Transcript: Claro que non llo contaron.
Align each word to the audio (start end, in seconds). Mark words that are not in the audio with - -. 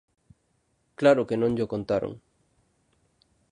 Claro 0.99 1.27
que 1.27 1.39
non 1.41 1.55
llo 1.57 1.71
contaron. 1.73 2.13